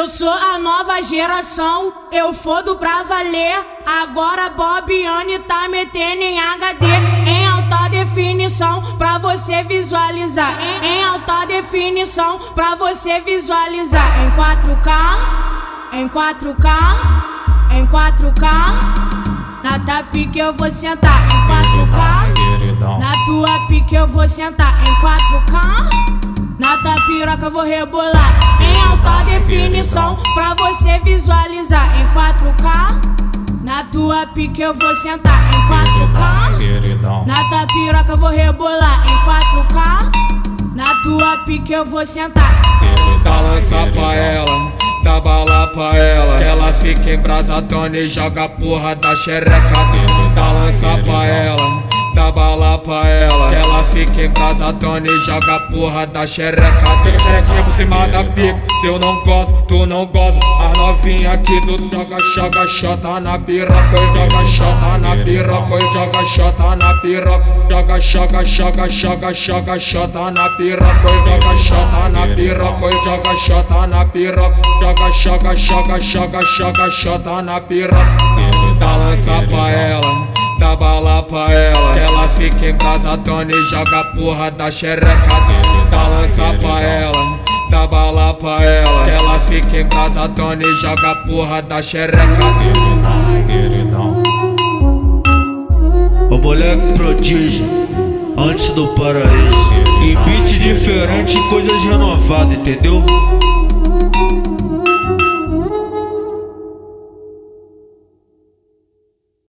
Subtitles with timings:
[0.00, 3.66] Eu sou a nova geração, eu fodo pra valer.
[3.84, 6.86] Agora Bobiane tá metendo em HD,
[7.26, 10.58] em alta definição, pra você visualizar.
[10.82, 14.24] Em, alta definição, pra você visualizar.
[14.24, 14.88] Em 4K,
[15.92, 16.68] em 4K,
[17.76, 18.48] em 4K.
[19.62, 22.98] Na tua pique eu vou sentar em 4K.
[22.98, 26.58] Na tua pique eu vou sentar em 4K.
[26.58, 28.50] Na tua piroca eu vou rebolar
[30.40, 33.60] pra você visualizar em 4K.
[33.62, 37.26] Na tua pique eu vou sentar em 4K.
[37.26, 40.74] Na tua piroca eu vou rebolar em 4K.
[40.74, 42.62] Na tua pique eu vou sentar.
[43.22, 44.72] Balança pra ela,
[45.04, 46.38] dá bala pra ela.
[46.38, 49.74] Que ela fica embrasadona e joga a porra da xereca.
[50.34, 53.48] Balança pra ela dá bala pra ela.
[53.50, 56.96] Que ela fica embrasadona e joga a porra da xereca.
[57.02, 58.62] Tem xerequinha por cima da pica.
[58.80, 60.40] Se eu não gosto, tu não goza.
[60.64, 63.96] As novinha aqui do joga, joga, xota na piroca.
[63.96, 65.80] Joga, xota na piroca.
[65.92, 67.46] Joga, xota na piroca.
[67.70, 71.08] Joga, joga, joga, joga, joga, xota na piroca.
[71.08, 72.90] Joga, xota na piroca.
[73.04, 74.60] Joga, xota na piroca.
[74.80, 78.16] Joga, joga, joga, joga, joga, xota na piroca.
[78.80, 81.89] Balança pra ela dá bala pra ela.
[82.40, 85.28] Fica embrasadona e joga a porra da xereca.
[85.90, 87.38] Balança pra ela,
[87.70, 89.04] dá bala pra ela.
[89.04, 92.40] Que ela fica embrasadona e joga a porra da xereca.
[96.30, 97.66] O moleque prodígio,
[98.38, 99.70] antes do paraíso.
[100.02, 103.04] Em beat diferente, coisas renovadas, entendeu?